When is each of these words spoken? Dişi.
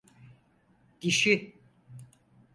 Dişi. 1.01 1.55